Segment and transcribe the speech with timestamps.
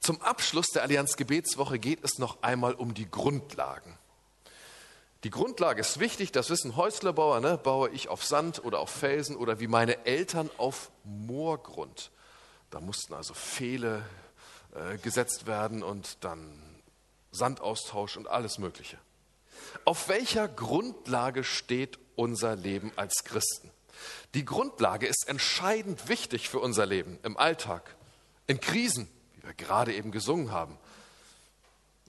[0.00, 3.98] Zum Abschluss der Allianz Gebetswoche geht es noch einmal um die Grundlagen.
[5.24, 7.58] Die Grundlage ist wichtig, das wissen Häuslerbauer, ne?
[7.58, 12.10] baue ich auf Sand oder auf Felsen oder wie meine Eltern auf Moorgrund.
[12.70, 14.04] Da mussten also Pfähle
[14.74, 16.62] äh, gesetzt werden und dann
[17.32, 18.98] Sandaustausch und alles Mögliche.
[19.84, 23.70] Auf welcher Grundlage steht unser Leben als Christen?
[24.34, 27.96] Die Grundlage ist entscheidend wichtig für unser Leben im Alltag,
[28.46, 29.08] in Krisen,
[29.46, 30.78] wir gerade eben gesungen haben,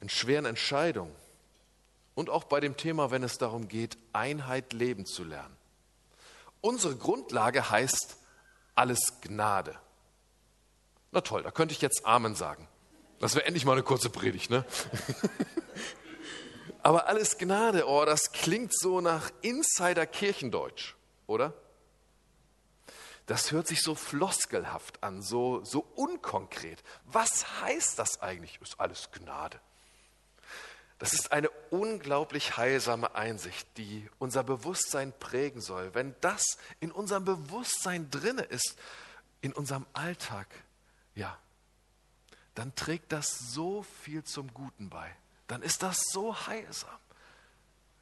[0.01, 1.15] in schweren Entscheidungen
[2.15, 5.55] und auch bei dem Thema, wenn es darum geht, Einheit leben zu lernen.
[6.61, 8.17] Unsere Grundlage heißt
[8.75, 9.77] alles Gnade.
[11.11, 12.67] Na toll, da könnte ich jetzt Amen sagen.
[13.19, 14.65] Das wäre endlich mal eine kurze Predigt, ne?
[16.83, 20.95] Aber alles Gnade, oh, das klingt so nach Insider-Kirchendeutsch,
[21.25, 21.53] oder?
[23.27, 26.81] Das hört sich so floskelhaft an, so, so unkonkret.
[27.05, 28.59] Was heißt das eigentlich?
[28.61, 29.59] Ist alles Gnade.
[30.97, 35.93] Das ist eine unglaublich heilsame Einsicht, die unser Bewusstsein prägen soll.
[35.93, 38.77] Wenn das in unserem Bewusstsein drinne ist,
[39.41, 40.47] in unserem Alltag,
[41.13, 41.37] ja,
[42.55, 45.13] dann trägt das so viel zum Guten bei.
[45.47, 46.97] Dann ist das so heilsam.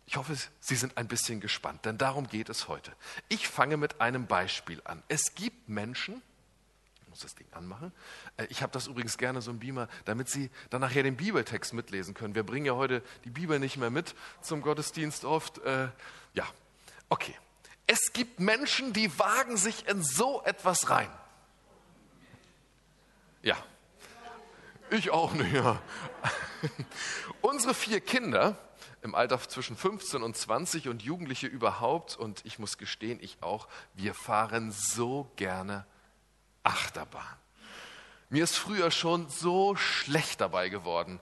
[0.08, 2.92] Ich hoffe, Sie sind ein bisschen gespannt, denn darum geht es heute.
[3.28, 5.02] Ich fange mit einem Beispiel an.
[5.08, 6.22] Es gibt Menschen,
[7.16, 7.94] muss das Ding anmachen.
[8.36, 11.74] Äh, ich habe das übrigens gerne so ein Beamer, damit Sie dann nachher den Bibeltext
[11.74, 12.36] mitlesen können.
[12.36, 15.60] Wir bringen ja heute die Bibel nicht mehr mit zum Gottesdienst oft.
[15.60, 15.88] Äh,
[16.34, 16.46] ja,
[17.10, 17.34] okay.
[17.88, 21.10] Es gibt Menschen, die wagen sich in so etwas rein.
[23.44, 23.56] Ja,
[24.90, 25.54] ich auch nicht.
[25.54, 25.82] Ja.
[27.42, 28.58] Unsere vier Kinder
[29.06, 33.68] im Alter zwischen 15 und 20 und Jugendliche überhaupt, und ich muss gestehen, ich auch,
[33.94, 35.86] wir fahren so gerne
[36.64, 37.38] Achterbahn.
[38.30, 41.20] Mir ist früher schon so schlecht dabei geworden,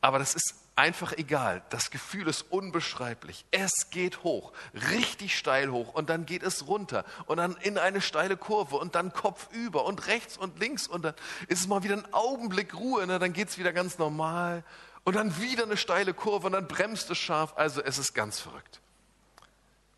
[0.00, 1.62] aber das ist einfach egal.
[1.68, 3.44] Das Gefühl ist unbeschreiblich.
[3.50, 8.00] Es geht hoch, richtig steil hoch und dann geht es runter und dann in eine
[8.00, 11.14] steile Kurve und dann Kopf über und rechts und links und dann
[11.48, 13.18] ist es mal wieder ein Augenblick Ruhe, ne?
[13.18, 14.64] dann geht es wieder ganz normal
[15.06, 17.52] und dann wieder eine steile Kurve und dann bremst es scharf.
[17.56, 18.80] Also es ist ganz verrückt.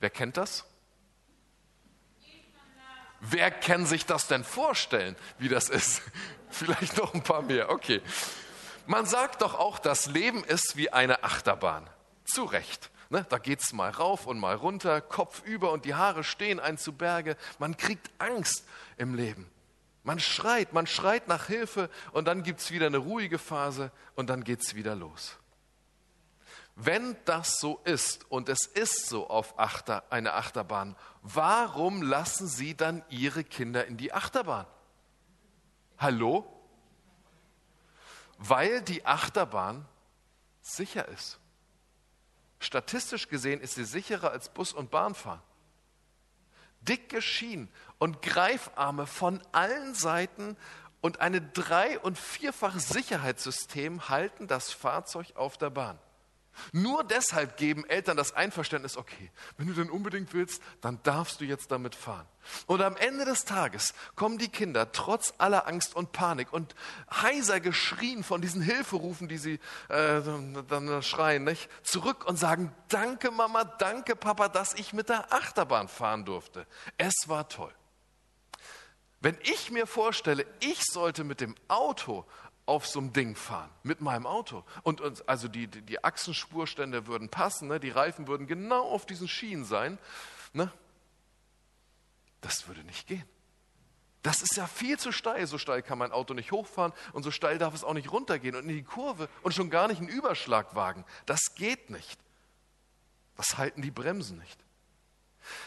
[0.01, 0.67] Wer kennt das?
[3.21, 6.03] Wer kann sich das denn vorstellen, wie das ist?
[6.51, 7.71] Vielleicht noch ein paar mehr.
[7.71, 8.03] Okay.
[8.87, 11.89] Man sagt doch auch, das Leben ist wie eine Achterbahn.
[12.27, 12.91] Zu Recht.
[13.09, 16.61] Ne, da geht es mal rauf und mal runter, Kopf über und die Haare stehen
[16.61, 17.39] ein zu Berge.
[17.59, 18.67] Man kriegt Angst
[18.99, 19.51] im Leben.
[20.09, 24.31] Man schreit, man schreit nach Hilfe und dann gibt es wieder eine ruhige Phase und
[24.31, 25.37] dann geht es wieder los.
[26.77, 32.75] Wenn das so ist und es ist so auf Achter, eine Achterbahn, warum lassen Sie
[32.75, 34.65] dann Ihre Kinder in die Achterbahn?
[35.99, 36.51] Hallo?
[38.39, 39.85] Weil die Achterbahn
[40.63, 41.39] sicher ist.
[42.61, 45.43] Statistisch gesehen ist sie sicherer als Bus und Bahnfahren.
[46.81, 47.69] Dicke Schienen
[47.99, 50.57] und Greifarme von allen Seiten
[51.01, 55.99] und ein drei- und vierfach Sicherheitssystem halten das Fahrzeug auf der Bahn.
[56.73, 61.45] Nur deshalb geben Eltern das Einverständnis, okay, wenn du denn unbedingt willst, dann darfst du
[61.45, 62.27] jetzt damit fahren.
[62.67, 66.75] Und am Ende des Tages kommen die Kinder trotz aller Angst und Panik und
[67.11, 70.23] heiser geschrien von diesen Hilferufen, die sie äh,
[70.69, 71.69] dann schreien, nicht?
[71.83, 76.67] zurück und sagen, danke Mama, danke Papa, dass ich mit der Achterbahn fahren durfte.
[76.97, 77.73] Es war toll.
[79.21, 82.25] Wenn ich mir vorstelle, ich sollte mit dem Auto
[82.69, 84.63] auf so einem Ding fahren mit meinem Auto.
[84.83, 87.81] Und, und also die, die, die Achsenspurstände würden passen, ne?
[87.81, 89.99] die Reifen würden genau auf diesen Schienen sein.
[90.53, 90.71] Ne?
[92.43, 93.25] Das würde nicht gehen.
[94.23, 95.47] Das ist ja viel zu steil.
[95.47, 98.55] So steil kann mein Auto nicht hochfahren und so steil darf es auch nicht runtergehen
[98.55, 101.07] und in die Kurve und schon gar nicht einen Überschlag wagen.
[101.25, 102.21] Das geht nicht.
[103.37, 104.61] Das halten die Bremsen nicht.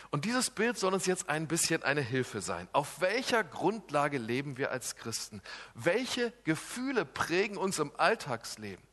[0.09, 2.67] Und dieses Bild soll uns jetzt ein bisschen eine Hilfe sein.
[2.71, 5.41] Auf welcher Grundlage leben wir als Christen?
[5.73, 8.83] Welche Gefühle prägen uns im Alltagsleben?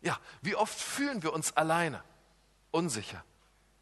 [0.00, 2.02] Ja, wie oft fühlen wir uns alleine,
[2.70, 3.24] unsicher?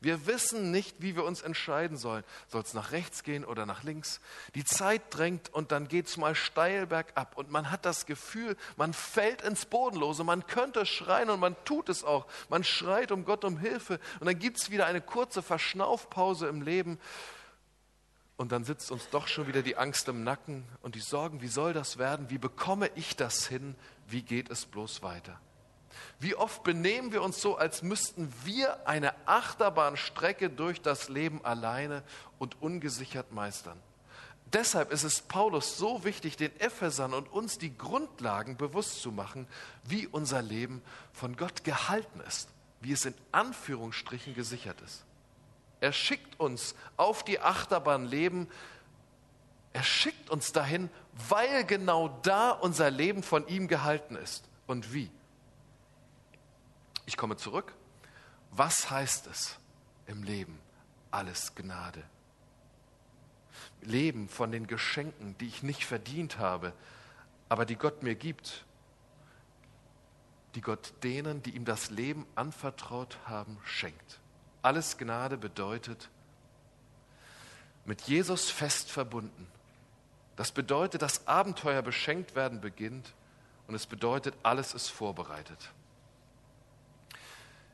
[0.02, 2.24] Wir wissen nicht, wie wir uns entscheiden sollen.
[2.48, 4.20] Soll es nach rechts gehen oder nach links?
[4.54, 8.56] Die Zeit drängt und dann geht es mal steil bergab und man hat das Gefühl,
[8.76, 10.24] man fällt ins Bodenlose.
[10.24, 12.26] Man könnte schreien und man tut es auch.
[12.48, 16.62] Man schreit um Gott um Hilfe und dann gibt es wieder eine kurze Verschnaufpause im
[16.62, 16.98] Leben
[18.40, 21.48] und dann sitzt uns doch schon wieder die Angst im Nacken und die Sorgen, wie
[21.48, 22.30] soll das werden?
[22.30, 23.74] Wie bekomme ich das hin?
[24.08, 25.38] Wie geht es bloß weiter?
[26.18, 32.02] Wie oft benehmen wir uns so, als müssten wir eine Achterbahnstrecke durch das Leben alleine
[32.38, 33.80] und ungesichert meistern.
[34.52, 39.46] Deshalb ist es Paulus so wichtig, den Ephesern und uns die Grundlagen bewusst zu machen,
[39.84, 40.82] wie unser Leben
[41.12, 42.48] von Gott gehalten ist,
[42.80, 45.04] wie es in Anführungsstrichen gesichert ist.
[45.80, 48.48] Er schickt uns auf die Achterbahn Leben.
[49.72, 50.90] Er schickt uns dahin,
[51.28, 54.44] weil genau da unser Leben von ihm gehalten ist.
[54.66, 55.10] Und wie?
[57.10, 57.74] Ich komme zurück.
[58.52, 59.58] Was heißt es
[60.06, 60.60] im Leben?
[61.10, 62.04] Alles Gnade.
[63.80, 66.72] Leben von den Geschenken, die ich nicht verdient habe,
[67.48, 68.64] aber die Gott mir gibt,
[70.54, 74.20] die Gott denen, die ihm das Leben anvertraut haben, schenkt.
[74.62, 76.10] Alles Gnade bedeutet,
[77.86, 79.48] mit Jesus fest verbunden.
[80.36, 83.14] Das bedeutet, das Abenteuer beschenkt werden beginnt
[83.66, 85.72] und es bedeutet, alles ist vorbereitet.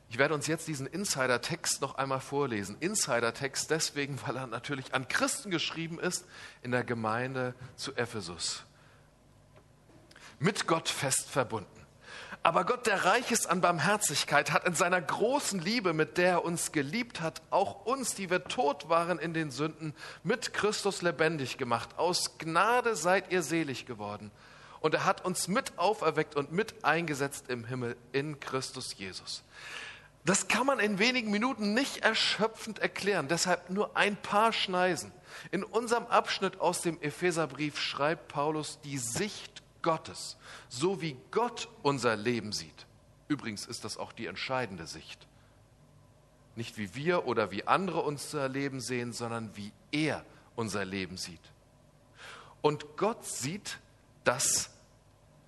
[0.09, 2.77] Ich werde uns jetzt diesen Insider-Text noch einmal vorlesen.
[2.79, 6.25] Insider-Text deswegen, weil er natürlich an Christen geschrieben ist
[6.61, 8.63] in der Gemeinde zu Ephesus.
[10.39, 11.77] Mit Gott fest verbunden.
[12.43, 16.45] Aber Gott, der reich ist an Barmherzigkeit, hat in seiner großen Liebe, mit der er
[16.45, 19.93] uns geliebt hat, auch uns, die wir tot waren in den Sünden,
[20.23, 21.97] mit Christus lebendig gemacht.
[21.97, 24.31] Aus Gnade seid ihr selig geworden.
[24.79, 29.43] Und er hat uns mit auferweckt und mit eingesetzt im Himmel in Christus Jesus.
[30.27, 35.13] Das kann man in wenigen Minuten nicht erschöpfend erklären, deshalb nur ein paar Schneisen.
[35.51, 40.35] In unserem Abschnitt aus dem Epheserbrief schreibt Paulus die Sicht Gottes,
[40.67, 42.87] so wie Gott unser Leben sieht.
[43.29, 45.25] Übrigens ist das auch die entscheidende Sicht.
[46.57, 50.25] Nicht wie wir oder wie andere unser Leben sehen, sondern wie er
[50.57, 51.39] unser Leben sieht.
[52.61, 53.79] Und Gott sieht,
[54.25, 54.71] dass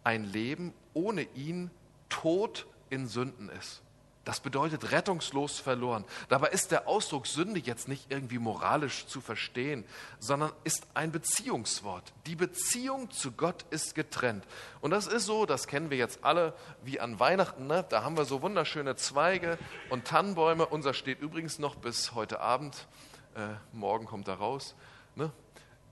[0.06, 1.70] ein Leben ohne ihn
[2.08, 3.82] tot in Sünden ist.
[4.26, 6.06] Das bedeutet rettungslos verloren.
[6.28, 9.86] Dabei ist der Ausdruck Sünde jetzt nicht irgendwie moralisch zu verstehen,
[10.20, 12.14] sondern ist ein Beziehungswort.
[12.26, 14.46] Die Beziehung zu Gott ist getrennt.
[14.82, 17.66] Und das ist so, das kennen wir jetzt alle wie an Weihnachten.
[17.68, 17.86] Ne?
[17.90, 19.58] Da haben wir so wunderschöne Zweige
[19.90, 20.66] und Tannenbäume.
[20.66, 22.88] Unser steht übrigens noch bis heute Abend.
[23.36, 24.76] Äh, morgen kommt er raus.
[25.16, 25.32] Ne?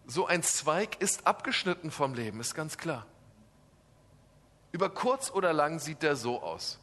[0.06, 3.06] So ein Zweig ist abgeschnitten vom Leben, ist ganz klar.
[4.72, 6.80] Über kurz oder lang sieht der so aus.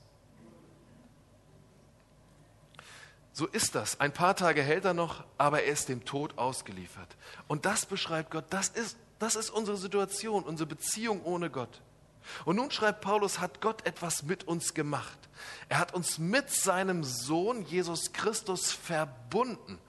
[3.35, 3.99] So ist das.
[3.99, 7.17] Ein paar Tage hält er noch, aber er ist dem Tod ausgeliefert.
[7.49, 8.45] Und das beschreibt Gott.
[8.51, 11.83] Das ist, das ist unsere Situation, unsere Beziehung ohne Gott.
[12.45, 15.19] Und nun schreibt Paulus, hat Gott etwas mit uns gemacht.
[15.69, 19.81] Er hat uns mit seinem Sohn Jesus Christus verbunden.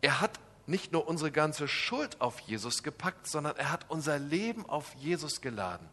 [0.00, 4.68] Er hat nicht nur unsere ganze Schuld auf Jesus gepackt, sondern er hat unser Leben
[4.68, 5.88] auf Jesus geladen.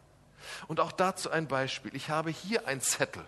[0.68, 1.96] Und auch dazu ein Beispiel.
[1.96, 3.28] Ich habe hier einen Zettel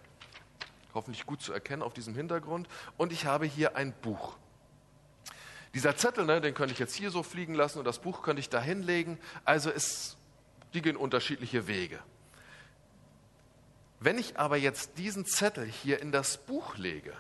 [0.94, 2.68] hoffentlich gut zu erkennen auf diesem Hintergrund.
[2.98, 4.38] Und ich habe hier ein Buch.
[5.74, 8.40] Dieser Zettel, ne, den könnte ich jetzt hier so fliegen lassen und das Buch könnte
[8.40, 9.20] ich da hinlegen.
[9.46, 10.18] Also es,
[10.74, 12.00] die gehen unterschiedliche Wege.
[14.00, 17.14] Wenn ich aber jetzt diesen Zettel hier in das Buch lege,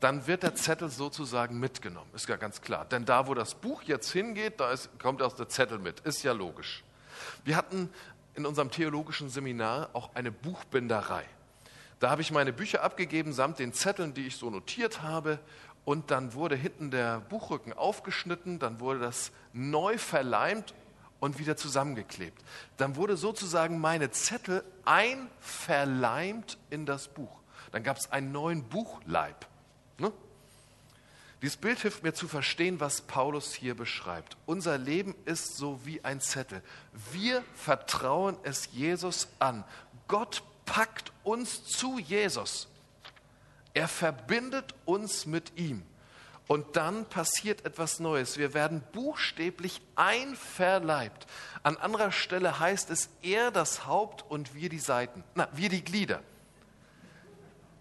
[0.00, 2.10] dann wird der Zettel sozusagen mitgenommen.
[2.14, 2.84] Ist ja ganz klar.
[2.84, 6.00] Denn da, wo das Buch jetzt hingeht, da ist, kommt auch der Zettel mit.
[6.00, 6.84] Ist ja logisch.
[7.44, 7.90] Wir hatten
[8.34, 11.24] in unserem theologischen Seminar auch eine Buchbinderei.
[12.04, 15.38] Da habe ich meine Bücher abgegeben samt den Zetteln, die ich so notiert habe.
[15.86, 20.74] Und dann wurde hinten der Buchrücken aufgeschnitten, dann wurde das neu verleimt
[21.18, 22.38] und wieder zusammengeklebt.
[22.76, 27.40] Dann wurde sozusagen meine Zettel einverleimt in das Buch.
[27.72, 29.46] Dann gab es einen neuen Buchleib.
[29.96, 30.12] Ne?
[31.40, 34.36] Dieses Bild hilft mir zu verstehen, was Paulus hier beschreibt.
[34.44, 36.60] Unser Leben ist so wie ein Zettel.
[37.12, 39.64] Wir vertrauen es Jesus an.
[40.06, 42.68] Gott packt uns zu Jesus.
[43.74, 45.82] Er verbindet uns mit ihm.
[46.46, 48.36] Und dann passiert etwas Neues.
[48.36, 51.26] Wir werden buchstäblich einverleibt.
[51.62, 55.24] An anderer Stelle heißt es, er das Haupt und wir die Seiten.
[55.34, 56.22] Na, wir die Glieder.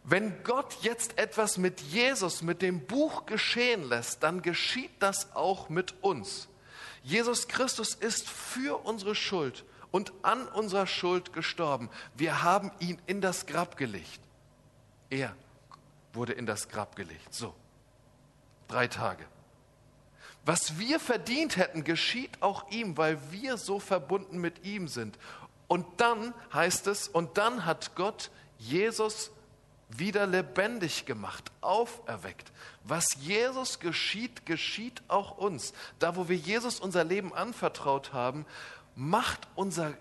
[0.06, 5.70] Wenn Gott jetzt etwas mit Jesus, mit dem Buch geschehen lässt, dann geschieht das auch
[5.70, 6.48] mit uns.
[7.04, 11.88] Jesus Christus ist für unsere Schuld und an unserer Schuld gestorben.
[12.16, 14.20] Wir haben ihn in das Grab gelegt.
[15.12, 15.36] Er
[16.14, 17.32] wurde in das Grab gelegt.
[17.32, 17.54] So,
[18.68, 19.24] drei Tage.
[20.46, 25.20] Was wir verdient hätten, geschieht auch ihm, weil wir so verbunden mit ihm sind.
[25.68, 29.30] Und dann heißt es, und dann hat Gott Jesus
[29.90, 32.52] wieder lebendig gemacht, auferweckt.
[32.84, 35.72] Was Jesus geschieht, geschieht auch uns.
[36.00, 38.48] Da, wo wir Jesus unser Leben anvertraut haben,
[38.96, 39.94] macht, unser,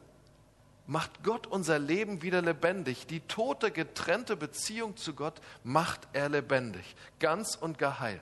[0.87, 3.07] macht Gott unser Leben wieder lebendig.
[3.07, 8.21] Die tote, getrennte Beziehung zu Gott macht er lebendig, ganz und gar heil.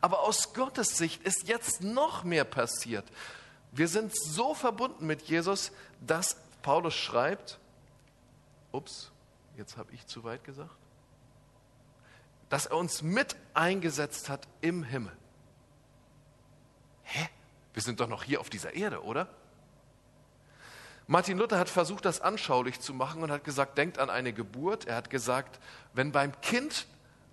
[0.00, 3.04] Aber aus Gottes Sicht ist jetzt noch mehr passiert.
[3.72, 7.58] Wir sind so verbunden mit Jesus, dass Paulus schreibt,
[8.72, 9.10] ups,
[9.56, 10.74] jetzt habe ich zu weit gesagt,
[12.48, 15.16] dass er uns mit eingesetzt hat im Himmel.
[17.04, 17.28] Hä?
[17.72, 19.28] Wir sind doch noch hier auf dieser Erde, oder?
[21.10, 24.84] Martin Luther hat versucht, das anschaulich zu machen und hat gesagt, denkt an eine Geburt.
[24.84, 25.58] Er hat gesagt,
[25.92, 26.86] wenn beim Kind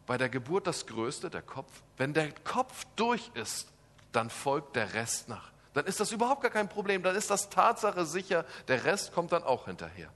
[0.08, 3.68] bei der Geburt das Größte, der Kopf, wenn der Kopf durch ist,
[4.14, 5.52] dann folgt der Rest nach.
[5.76, 9.32] Dann ist das überhaupt gar kein Problem, dann ist das Tatsache sicher, der Rest kommt
[9.32, 10.10] dann auch hinterher.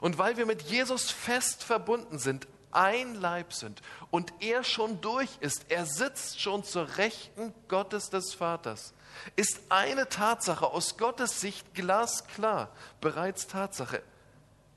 [0.00, 5.30] Und weil wir mit Jesus fest verbunden sind, ein Leib sind und er schon durch
[5.40, 8.94] ist, er sitzt schon zur Rechten Gottes des Vaters,
[9.36, 14.02] ist eine Tatsache aus Gottes Sicht glasklar, bereits Tatsache,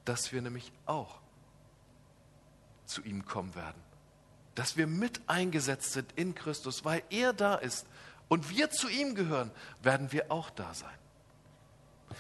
[0.06, 1.20] dass wir nämlich auch
[2.86, 3.82] zu ihm kommen werden.
[4.56, 7.86] Dass wir mit eingesetzt sind in Christus, weil er da ist
[8.28, 9.52] und wir zu ihm gehören,
[9.82, 10.90] werden wir auch da sein.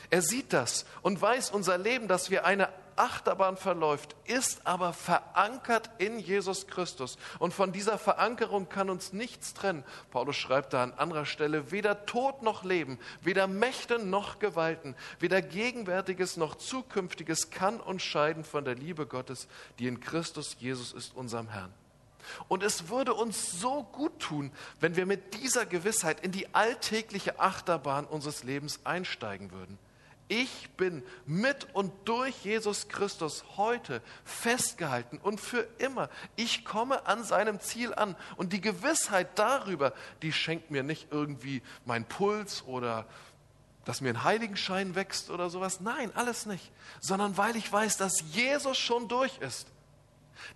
[0.09, 5.89] Er sieht das und weiß unser Leben, dass wir eine Achterbahn verläuft, ist aber verankert
[5.97, 7.17] in Jesus Christus.
[7.39, 9.83] Und von dieser Verankerung kann uns nichts trennen.
[10.11, 15.41] Paulus schreibt da an anderer Stelle, weder Tod noch Leben, weder Mächte noch Gewalten, weder
[15.41, 19.47] Gegenwärtiges noch Zukünftiges kann uns scheiden von der Liebe Gottes,
[19.79, 21.73] die in Christus Jesus ist, unserem Herrn.
[22.47, 27.39] Und es würde uns so gut tun, wenn wir mit dieser Gewissheit in die alltägliche
[27.39, 29.77] Achterbahn unseres Lebens einsteigen würden.
[30.29, 36.09] Ich bin mit und durch Jesus Christus heute festgehalten und für immer.
[36.35, 38.15] Ich komme an seinem Ziel an.
[38.35, 43.05] Und die Gewissheit darüber, die schenkt mir nicht irgendwie mein Puls oder
[43.85, 45.79] dass mir ein Heiligenschein wächst oder sowas.
[45.79, 46.71] Nein, alles nicht.
[46.99, 49.67] Sondern weil ich weiß, dass Jesus schon durch ist.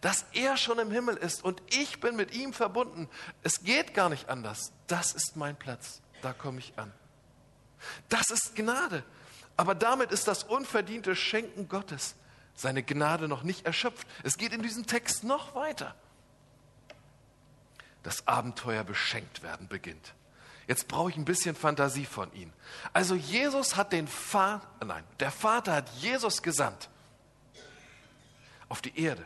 [0.02, 3.10] Dass er schon im Himmel ist und ich bin mit ihm verbunden.
[3.42, 4.74] Es geht gar nicht anders.
[4.88, 6.02] Das ist mein Platz.
[6.22, 6.92] Da komme ich an.
[8.10, 9.06] Das ist Gnade.
[9.58, 12.16] Aber damit ist das unverdiente Schenken Gottes,
[12.56, 14.08] seine Gnade noch nicht erschöpft.
[14.24, 15.96] Es geht in diesem Text noch weiter.
[18.04, 20.14] Das Abenteuer beschenkt werden beginnt.
[20.68, 22.54] Jetzt brauche ich ein bisschen Fantasie von Ihnen.
[22.94, 26.90] Also Jesus hat den Vater, nein, der Vater hat Jesus gesandt
[28.70, 29.26] auf die Erde.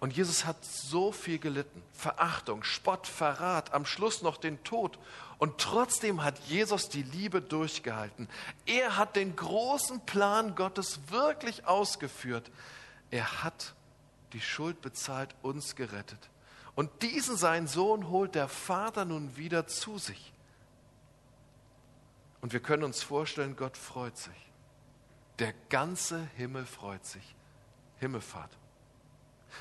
[0.00, 1.82] Und Jesus hat so viel gelitten.
[1.92, 4.98] Verachtung, Spott, Verrat, am Schluss noch den Tod.
[5.38, 8.28] Und trotzdem hat Jesus die Liebe durchgehalten.
[8.66, 12.50] Er hat den großen Plan Gottes wirklich ausgeführt.
[13.10, 13.74] Er hat
[14.32, 16.28] die Schuld bezahlt, uns gerettet.
[16.74, 20.32] Und diesen seinen Sohn holt der Vater nun wieder zu sich.
[22.40, 24.50] Und wir können uns vorstellen, Gott freut sich.
[25.38, 27.34] Der ganze Himmel freut sich.
[27.98, 28.50] Himmelfahrt.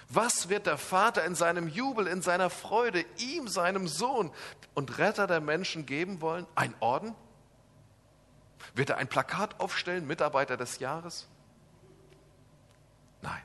[0.10, 4.32] Was wird der Vater in seinem Jubel, in seiner Freude ihm, seinem Sohn
[4.74, 6.46] und Retter der Menschen geben wollen?
[6.56, 7.16] Ein Orden?
[8.74, 11.28] Wird er ein Plakat aufstellen, Mitarbeiter des Jahres?
[13.22, 13.42] Nein.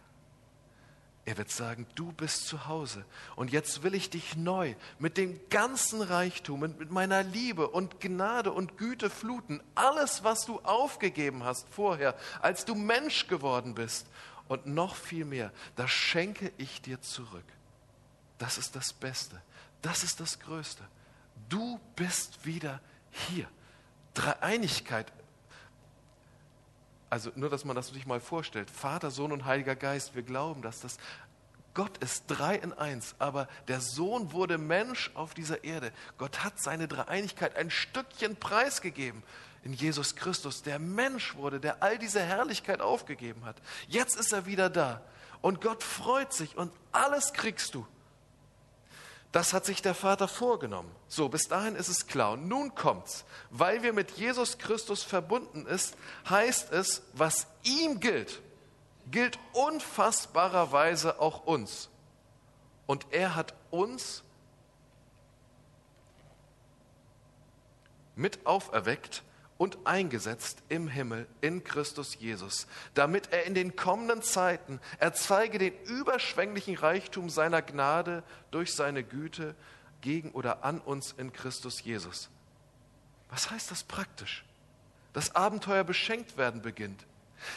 [1.25, 3.04] Er wird sagen, du bist zu Hause
[3.37, 8.50] und jetzt will ich dich neu mit dem ganzen Reichtum mit meiner Liebe und Gnade
[8.50, 9.62] und Güte fluten.
[9.76, 14.08] Alles, was du aufgegeben hast vorher, als du Mensch geworden bist
[14.49, 17.44] und noch viel mehr, das schenke ich dir zurück.
[18.38, 19.40] Das ist das Beste.
[19.82, 20.82] Das ist das Größte.
[21.49, 22.80] Du bist wieder
[23.11, 23.49] hier.
[24.14, 25.12] Dreieinigkeit.
[27.11, 28.70] Also nur, dass man das sich mal vorstellt.
[28.70, 30.14] Vater, Sohn und Heiliger Geist.
[30.14, 30.99] Wir glauben, dass das
[31.75, 35.93] Gott ist drei in eins, aber der Sohn wurde Mensch auf dieser Erde.
[36.19, 39.23] Gott hat seine Dreieinigkeit ein Stückchen preisgegeben
[39.64, 43.57] in Jesus Christus, der Mensch wurde, der all diese Herrlichkeit aufgegeben hat.
[43.88, 45.00] Jetzt ist er wieder da
[45.41, 47.87] und Gott freut sich und alles kriegst du.
[49.31, 50.95] Das hat sich der Vater vorgenommen.
[51.09, 52.33] So, bis dahin ist es klar.
[52.33, 53.25] Und nun kommt's.
[53.49, 55.97] Weil wir mit Jesus Christus verbunden ist,
[56.29, 58.43] heißt es, was ihm gilt,
[59.11, 61.88] gilt unfassbarerweise auch uns.
[62.87, 64.23] Und er hat uns
[68.14, 69.23] mit auferweckt
[69.59, 75.73] und eingesetzt im Himmel in Christus Jesus, damit er in den kommenden Zeiten erzeige den
[75.85, 79.54] überschwänglichen Reichtum seiner Gnade durch seine Güte
[80.00, 82.28] gegen oder an uns in Christus Jesus.
[83.30, 84.44] Was heißt das praktisch?
[85.12, 87.06] Das Abenteuer beschenkt werden beginnt.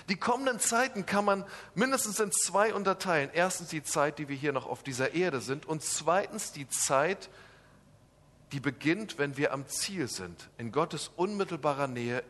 [0.09, 3.29] Die kommenden Zeiten kann man mindestens in zwei unterteilen.
[3.33, 7.29] Erstens die Zeit, die wir hier noch auf dieser Erde sind und zweitens die Zeit,
[8.51, 12.23] die beginnt, wenn wir am Ziel sind, in Gottes unmittelbarer Nähe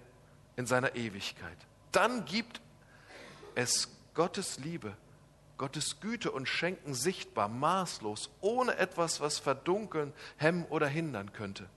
[0.56, 1.58] in seiner Ewigkeit.
[1.92, 2.62] Dann gibt
[3.56, 4.96] es Gottes Liebe
[5.58, 11.70] Gottes Güte und Schenken sichtbar, maßlos, ohne etwas, was verdunkeln, hemmen oder hindern könnte.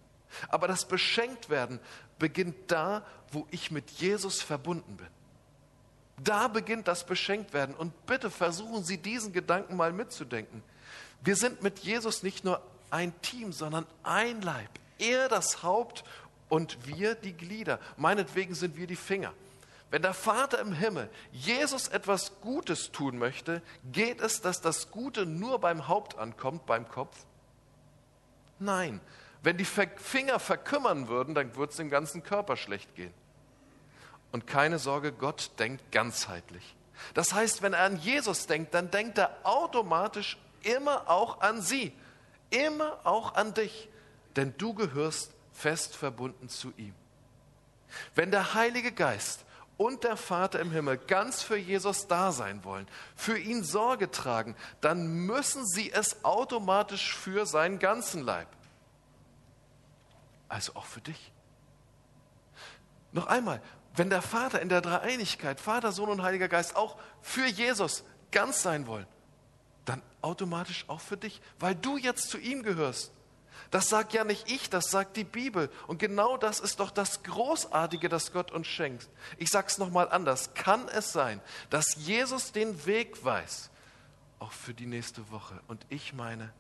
[0.49, 1.81] Aber das Beschenktwerden
[2.19, 5.07] beginnt da, wo ich mit Jesus verbunden bin.
[6.29, 7.75] Da beginnt das Beschenktwerden.
[7.75, 10.63] Und bitte versuchen Sie diesen Gedanken mal mitzudenken.
[11.23, 14.69] Wir sind mit Jesus nicht nur ein Team, sondern ein Leib.
[14.99, 16.05] Er das Haupt
[16.51, 17.81] und wir die Glieder.
[17.97, 19.33] Meinetwegen sind wir die Finger.
[19.91, 25.25] Wenn der Vater im Himmel Jesus etwas Gutes tun möchte, geht es, dass das Gute
[25.25, 27.17] nur beim Haupt ankommt, beim Kopf?
[28.59, 29.01] Nein.
[29.43, 33.15] Wenn die Finger verkümmern würden, dann würde es dem ganzen Körper schlecht gehen.
[34.33, 36.75] Und keine Sorge, Gott denkt ganzheitlich.
[37.15, 41.93] Das heißt, wenn er an Jesus denkt, dann denkt er automatisch immer auch an sie,
[42.51, 43.89] immer auch an dich,
[44.37, 46.95] denn du gehörst fest verbunden zu ihm.
[48.15, 49.45] Wenn der Heilige Geist
[49.77, 54.57] und der Vater im Himmel ganz für Jesus da sein wollen, für ihn Sorge tragen,
[54.81, 58.49] dann müssen sie es automatisch für seinen ganzen Leib.
[60.49, 61.33] Also auch für dich.
[63.13, 63.63] Noch einmal,
[63.99, 68.63] wenn der Vater in der Dreieinigkeit, Vater, Sohn und Heiliger Geist auch für Jesus ganz
[68.63, 69.07] sein wollen,
[69.85, 73.13] dann automatisch auch für dich, weil du jetzt zu ihm gehörst.
[73.71, 75.71] Das sagt ja nicht ich, das sagt die Bibel.
[75.87, 79.09] Und genau das ist doch das Großartige, das Gott uns schenkt.
[79.37, 80.55] Ich sage es nochmal anders.
[80.55, 83.71] Kann es sein, dass Jesus den Weg weiß,
[84.39, 85.61] auch für die nächste Woche?
[85.67, 86.53] Und ich meine,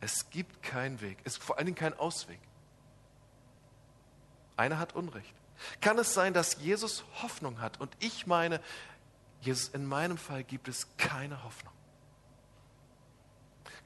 [0.00, 2.40] es gibt keinen Weg, es ist vor allen Dingen kein Ausweg.
[4.56, 5.39] Einer hat Unrecht.
[5.80, 7.80] Kann es sein, dass Jesus Hoffnung hat?
[7.80, 8.60] Und ich meine,
[9.40, 11.72] Jesus, in meinem Fall gibt es keine Hoffnung.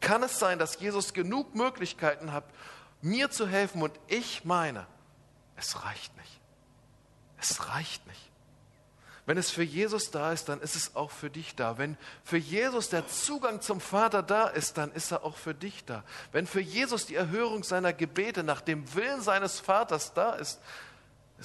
[0.00, 2.45] Kann es sein, dass Jesus genug Möglichkeiten hat,
[3.00, 4.87] mir zu helfen und ich meine,
[5.57, 6.40] es reicht nicht.
[7.38, 8.31] Es reicht nicht.
[9.26, 11.78] Wenn es für Jesus da ist, dann ist es auch für dich da.
[11.78, 15.85] Wenn für Jesus der Zugang zum Vater da ist, dann ist er auch für dich
[15.87, 16.04] da.
[16.33, 20.61] Wenn für Jesus die Erhörung seiner Gebete nach dem Willen seines Vaters da ist,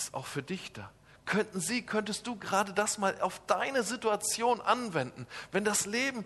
[0.03, 0.89] ist auch für dich da.
[1.25, 6.25] Könnten Sie, könntest du gerade das mal auf deine Situation anwenden, wenn das Leben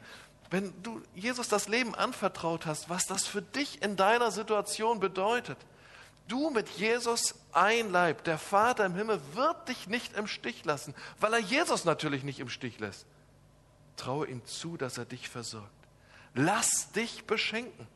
[0.54, 5.58] wenn du Jesus das Leben anvertraut hast, was das für dich in deiner Situation bedeutet.
[6.28, 8.24] Du mit Jesus ein Leib.
[8.26, 12.40] Der Vater im Himmel wird dich nicht im Stich lassen, weil er Jesus natürlich nicht
[12.40, 13.08] im Stich lässt.
[13.98, 15.72] Traue ihm zu, dass er dich versorgt.
[16.36, 17.88] Lass dich beschenken.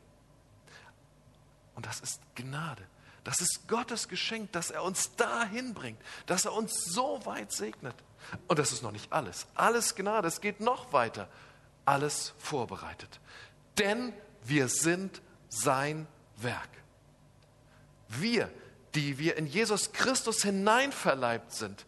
[1.76, 2.84] Und das ist Gnade.
[3.24, 7.94] Das ist Gottes Geschenk, dass er uns dahin bringt, dass er uns so weit segnet.
[8.46, 9.46] Und das ist noch nicht alles.
[9.54, 10.28] Alles Gnade.
[10.28, 11.28] Es geht noch weiter
[11.88, 13.18] alles vorbereitet.
[13.78, 14.12] Denn
[14.44, 16.68] wir sind sein Werk.
[18.08, 18.50] Wir,
[18.94, 21.86] die wir in Jesus Christus hineinverleibt sind,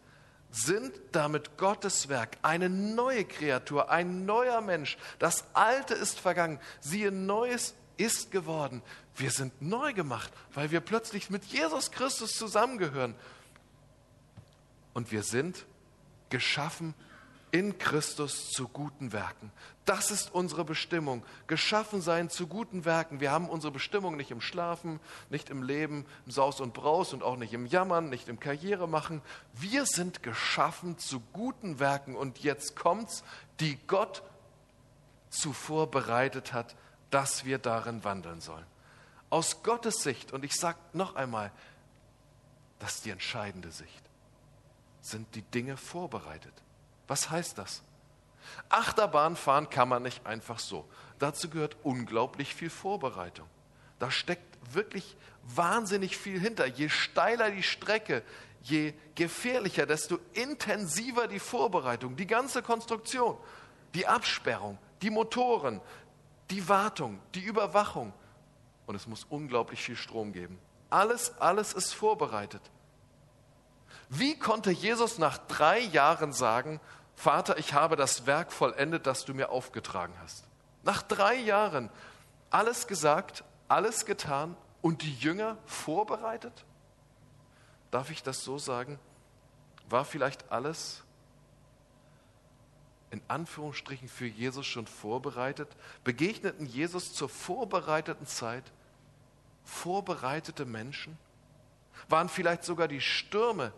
[0.49, 4.97] sind damit Gottes Werk, eine neue Kreatur, ein neuer Mensch.
[5.19, 8.81] Das Alte ist vergangen, siehe, Neues ist geworden.
[9.21, 13.13] Wir sind neu gemacht, weil wir plötzlich mit Jesus Christus zusammengehören.
[14.95, 15.67] Und wir sind
[16.31, 16.95] geschaffen
[17.51, 19.51] in Christus zu guten Werken.
[19.85, 21.23] Das ist unsere Bestimmung.
[21.45, 23.19] Geschaffen sein zu guten Werken.
[23.19, 27.21] Wir haben unsere Bestimmung nicht im Schlafen, nicht im Leben, im Saus und Braus und
[27.21, 29.21] auch nicht im Jammern, nicht im Karrieremachen.
[29.53, 33.23] Wir sind geschaffen zu guten Werken und jetzt kommt's,
[33.59, 34.23] die Gott
[35.29, 36.75] zuvor bereitet hat,
[37.11, 38.70] dass wir darin wandeln sollen.
[39.31, 41.51] Aus Gottes Sicht, und ich sage noch einmal,
[42.79, 44.03] das ist die entscheidende Sicht,
[45.01, 46.53] sind die Dinge vorbereitet.
[47.07, 47.81] Was heißt das?
[48.69, 50.87] Achterbahn fahren kann man nicht einfach so.
[51.17, 53.47] Dazu gehört unglaublich viel Vorbereitung.
[53.99, 56.65] Da steckt wirklich wahnsinnig viel hinter.
[56.65, 58.23] Je steiler die Strecke,
[58.63, 63.37] je gefährlicher, desto intensiver die Vorbereitung, die ganze Konstruktion,
[63.93, 65.79] die Absperrung, die Motoren,
[66.49, 68.11] die Wartung, die Überwachung.
[68.91, 70.59] Und es muss unglaublich viel Strom geben.
[70.89, 72.61] Alles, alles ist vorbereitet.
[74.09, 76.81] Wie konnte Jesus nach drei Jahren sagen,
[77.15, 80.43] Vater, ich habe das Werk vollendet, das du mir aufgetragen hast.
[80.83, 81.89] Nach drei Jahren
[82.49, 86.65] alles gesagt, alles getan und die Jünger vorbereitet?
[87.91, 88.99] Darf ich das so sagen?
[89.89, 91.01] War vielleicht alles
[93.09, 95.69] in Anführungsstrichen für Jesus schon vorbereitet?
[96.03, 98.65] Begegneten Jesus zur vorbereiteten Zeit
[99.63, 101.17] vorbereitete Menschen?
[102.09, 103.71] Waren vielleicht sogar die Stürme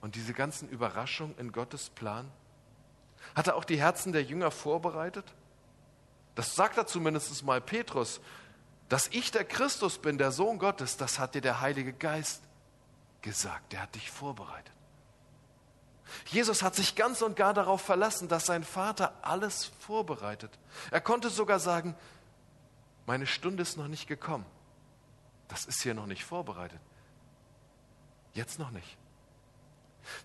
[0.00, 2.30] und diese ganzen Überraschungen in Gottes Plan?
[3.34, 5.24] Hat er auch die Herzen der Jünger vorbereitet?
[6.34, 8.20] Das sagt er zumindest mal Petrus.
[8.88, 12.42] Dass ich der Christus bin, der Sohn Gottes, das hat dir der Heilige Geist
[13.22, 13.72] gesagt.
[13.72, 14.72] Der hat dich vorbereitet.
[16.26, 20.50] Jesus hat sich ganz und gar darauf verlassen, dass sein Vater alles vorbereitet.
[20.90, 21.94] Er konnte sogar sagen,
[23.10, 24.46] meine Stunde ist noch nicht gekommen.
[25.48, 26.78] Das ist hier noch nicht vorbereitet.
[28.34, 28.96] Jetzt noch nicht.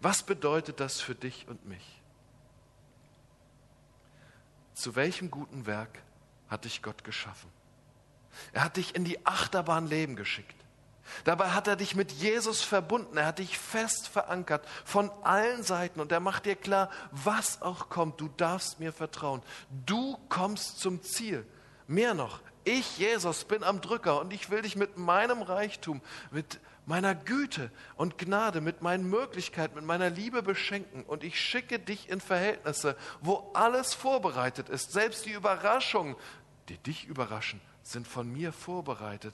[0.01, 2.03] Was bedeutet das für dich und mich?
[4.75, 5.97] Zu welchem guten Werk
[6.47, 7.49] hat dich Gott geschaffen?
[8.53, 10.63] Er hat dich in die Achterbahn Leben geschickt.
[11.23, 13.17] Dabei hat er dich mit Jesus verbunden.
[13.17, 17.89] Er hat dich fest verankert von allen Seiten und er macht dir klar, was auch
[17.89, 18.21] kommt.
[18.21, 19.41] Du darfst mir vertrauen.
[19.87, 21.47] Du kommst zum Ziel.
[21.87, 26.01] Mehr noch, ich, Jesus, bin am Drücker und ich will dich mit meinem Reichtum,
[26.31, 31.03] mit meiner Güte und Gnade, mit meinen Möglichkeiten, mit meiner Liebe beschenken.
[31.03, 34.91] Und ich schicke dich in Verhältnisse, wo alles vorbereitet ist.
[34.91, 36.15] Selbst die Überraschungen,
[36.69, 39.33] die dich überraschen, sind von mir vorbereitet,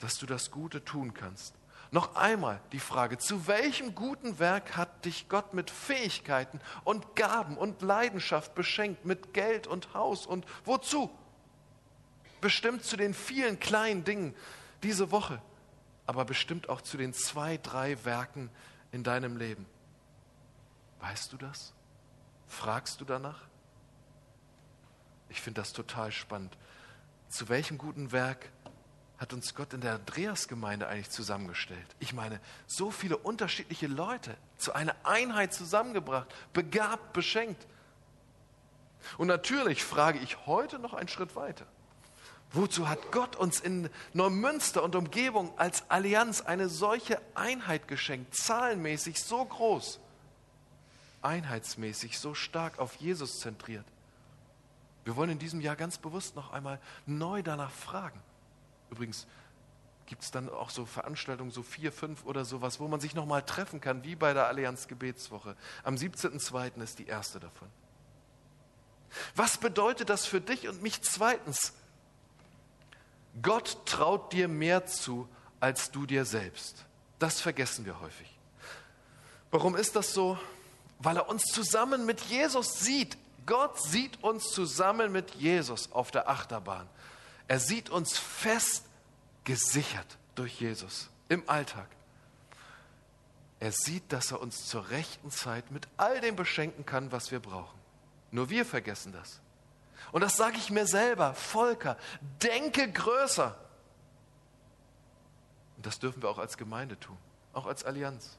[0.00, 1.54] dass du das Gute tun kannst.
[1.92, 7.58] Noch einmal die Frage, zu welchem guten Werk hat dich Gott mit Fähigkeiten und Gaben
[7.58, 11.10] und Leidenschaft beschenkt, mit Geld und Haus und wozu?
[12.42, 14.34] Bestimmt zu den vielen kleinen Dingen
[14.82, 15.40] diese Woche,
[16.06, 18.50] aber bestimmt auch zu den zwei, drei Werken
[18.90, 19.64] in deinem Leben.
[20.98, 21.72] Weißt du das?
[22.48, 23.40] Fragst du danach?
[25.28, 26.58] Ich finde das total spannend.
[27.28, 28.50] Zu welchem guten Werk
[29.18, 31.86] hat uns Gott in der Andreasgemeinde eigentlich zusammengestellt?
[32.00, 37.68] Ich meine, so viele unterschiedliche Leute zu einer Einheit zusammengebracht, begabt, beschenkt.
[39.16, 41.66] Und natürlich frage ich heute noch einen Schritt weiter.
[42.52, 49.22] Wozu hat Gott uns in Neumünster und Umgebung als Allianz eine solche Einheit geschenkt, zahlenmäßig
[49.22, 49.98] so groß,
[51.22, 53.86] einheitsmäßig so stark auf Jesus zentriert?
[55.04, 58.20] Wir wollen in diesem Jahr ganz bewusst noch einmal neu danach fragen.
[58.90, 59.26] Übrigens
[60.06, 63.24] gibt es dann auch so Veranstaltungen, so vier, fünf oder sowas, wo man sich noch
[63.24, 65.56] mal treffen kann, wie bei der Allianz Gebetswoche.
[65.84, 66.82] Am 17.02.
[66.82, 67.68] ist die erste davon.
[69.34, 71.72] Was bedeutet das für dich und mich zweitens?
[73.40, 75.28] Gott traut dir mehr zu
[75.60, 76.84] als du dir selbst.
[77.18, 78.28] Das vergessen wir häufig.
[79.50, 80.38] Warum ist das so?
[80.98, 83.16] Weil er uns zusammen mit Jesus sieht.
[83.46, 86.88] Gott sieht uns zusammen mit Jesus auf der Achterbahn.
[87.48, 88.84] Er sieht uns fest
[89.44, 91.88] gesichert durch Jesus im Alltag.
[93.60, 97.40] Er sieht, dass er uns zur rechten Zeit mit all dem beschenken kann, was wir
[97.40, 97.78] brauchen.
[98.32, 99.40] Nur wir vergessen das.
[100.10, 101.96] Und das sage ich mir selber, Volker,
[102.42, 103.56] denke größer.
[105.76, 107.18] Und das dürfen wir auch als Gemeinde tun,
[107.52, 108.38] auch als Allianz.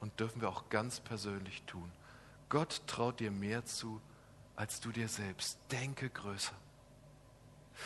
[0.00, 1.90] Und dürfen wir auch ganz persönlich tun.
[2.48, 4.00] Gott traut dir mehr zu,
[4.54, 5.58] als du dir selbst.
[5.72, 6.54] Denke größer.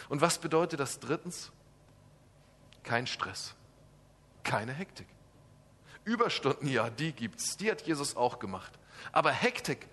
[0.09, 1.51] Und was bedeutet das drittens?
[2.83, 3.55] Kein Stress,
[4.43, 5.07] keine Hektik.
[6.05, 7.57] Überstunden, ja, die gibt's.
[7.57, 8.73] Die hat Jesus auch gemacht.
[9.13, 9.87] Aber Hektik,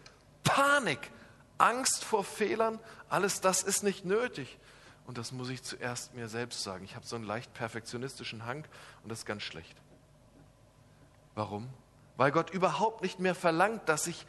[0.43, 1.11] Panik,
[1.57, 4.57] Angst vor Fehlern, alles das ist nicht nötig.
[5.05, 6.83] Und das muss ich zuerst mir selbst sagen.
[6.83, 8.65] Ich habe so einen leicht perfektionistischen Hang
[9.03, 9.75] und das ist ganz schlecht.
[11.33, 11.69] Warum?
[12.17, 14.25] Weil Gott überhaupt nicht mehr verlangt, dass ich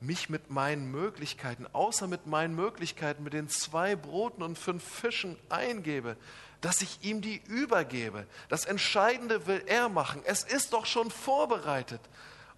[0.00, 5.36] mich mit meinen Möglichkeiten, außer mit meinen Möglichkeiten, mit den zwei Broten und fünf Fischen
[5.48, 6.16] eingebe,
[6.60, 8.26] dass ich ihm die übergebe.
[8.48, 10.22] Das Entscheidende will er machen.
[10.24, 12.00] Es ist doch schon vorbereitet.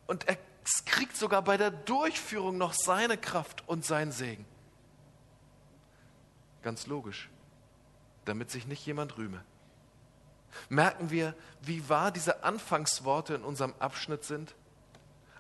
[0.07, 4.45] Und er es kriegt sogar bei der Durchführung noch seine Kraft und seinen Segen.
[6.63, 7.31] Ganz logisch,
[8.25, 9.43] damit sich nicht jemand rühme.
[10.69, 14.55] Merken wir, wie wahr diese Anfangsworte in unserem Abschnitt sind?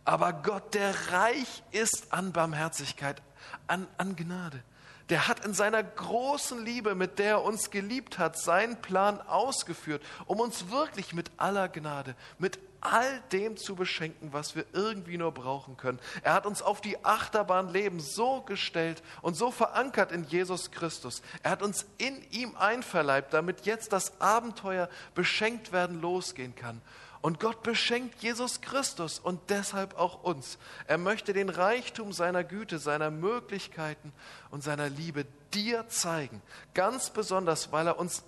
[0.04, 3.20] Aber Gott, der reich ist an Barmherzigkeit,
[3.66, 4.62] an, an Gnade,
[5.10, 10.02] der hat in seiner großen Liebe, mit der er uns geliebt hat, seinen Plan ausgeführt,
[10.26, 15.32] um uns wirklich mit aller Gnade, mit all dem zu beschenken, was wir irgendwie nur
[15.32, 15.98] brauchen können.
[16.22, 21.22] Er hat uns auf die Achterbahn Leben so gestellt und so verankert in Jesus Christus.
[21.42, 26.80] Er hat uns in ihm einverleibt, damit jetzt das Abenteuer beschenkt werden losgehen kann.
[27.22, 30.58] Und Gott beschenkt Jesus Christus und deshalb auch uns.
[30.86, 34.12] Er möchte den Reichtum seiner Güte, seiner Möglichkeiten
[34.50, 36.40] und seiner Liebe dir zeigen.
[36.72, 38.24] Ganz besonders, weil er uns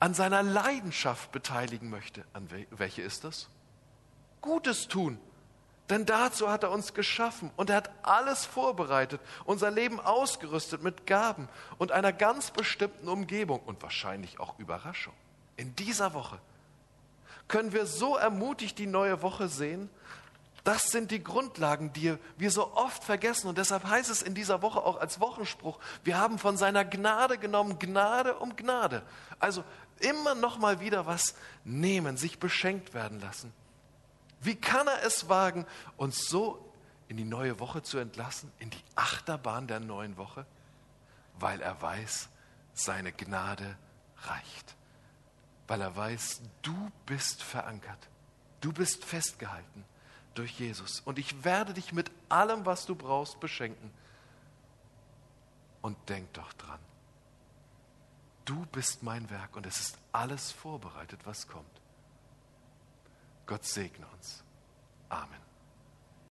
[0.00, 2.24] an seiner Leidenschaft beteiligen möchte.
[2.32, 3.48] An welche ist das?
[4.40, 5.18] Gutes tun.
[5.88, 11.06] Denn dazu hat er uns geschaffen und er hat alles vorbereitet, unser Leben ausgerüstet mit
[11.06, 15.14] Gaben und einer ganz bestimmten Umgebung und wahrscheinlich auch Überraschung.
[15.56, 16.38] In dieser Woche
[17.48, 19.90] können wir so ermutigt die neue Woche sehen.
[20.64, 23.48] Das sind die Grundlagen, die wir so oft vergessen.
[23.48, 27.38] Und deshalb heißt es in dieser Woche auch als Wochenspruch, wir haben von seiner Gnade
[27.38, 29.02] genommen, Gnade um Gnade.
[29.38, 29.64] Also
[30.00, 31.34] immer noch mal wieder was
[31.64, 33.52] nehmen, sich beschenkt werden lassen.
[34.40, 36.62] Wie kann er es wagen, uns so
[37.08, 40.44] in die neue Woche zu entlassen, in die Achterbahn der neuen Woche?
[41.40, 42.28] Weil er weiß,
[42.74, 43.76] seine Gnade
[44.22, 44.77] reicht.
[45.68, 48.08] Weil er weiß, du bist verankert.
[48.60, 49.84] Du bist festgehalten
[50.34, 51.00] durch Jesus.
[51.00, 53.90] Und ich werde dich mit allem, was du brauchst, beschenken.
[55.82, 56.80] Und denk doch dran.
[58.44, 61.66] Du bist mein Werk und es ist alles vorbereitet, was kommt.
[63.46, 64.42] Gott segne uns.
[65.10, 65.47] Amen.